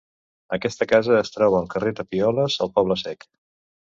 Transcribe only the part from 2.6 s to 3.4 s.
al Poble Sec.